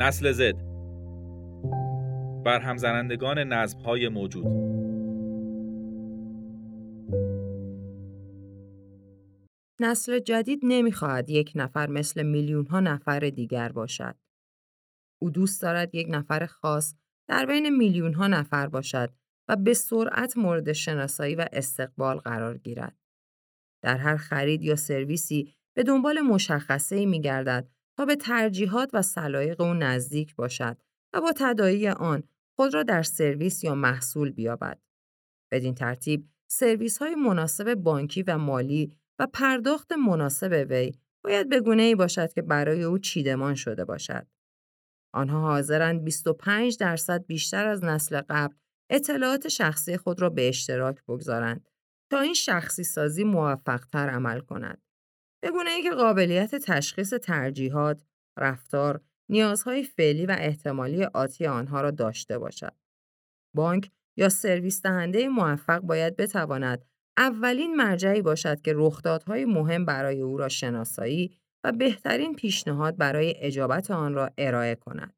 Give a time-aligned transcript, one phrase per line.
[0.00, 0.54] نسل زد
[2.44, 4.46] برهم زنندگان نظم های موجود
[9.80, 14.16] نسل جدید نمی‌خواهد یک نفر مثل میلیون ها نفر دیگر باشد.
[15.22, 16.94] او دوست دارد یک نفر خاص
[17.28, 19.10] در بین میلیون ها نفر باشد
[19.48, 22.96] و به سرعت مورد شناسایی و استقبال قرار گیرد.
[23.82, 27.68] در هر خرید یا سرویسی به دنبال مشخصه می گردد
[27.98, 30.76] تا به ترجیحات و سلایق او نزدیک باشد
[31.12, 32.22] و با تدایی آن
[32.56, 34.78] خود را در سرویس یا محصول بیابد.
[35.52, 40.92] بدین ترتیب سرویس های مناسب بانکی و مالی و پرداخت مناسب وی
[41.24, 44.26] باید به گونه ای باشد که برای او چیدمان شده باشد.
[45.14, 48.54] آنها حاضرند 25 درصد بیشتر از نسل قبل
[48.90, 51.68] اطلاعات شخصی خود را به اشتراک بگذارند
[52.10, 54.87] تا این شخصی سازی موفقتر عمل کند.
[55.40, 58.02] به گونه که قابلیت تشخیص ترجیحات،
[58.38, 62.74] رفتار، نیازهای فعلی و احتمالی آتی آنها را داشته باشد.
[63.54, 66.84] بانک یا سرویس دهنده موفق باید بتواند
[67.18, 73.90] اولین مرجعی باشد که رخدادهای مهم برای او را شناسایی و بهترین پیشنهاد برای اجابت
[73.90, 75.17] آن را ارائه کند.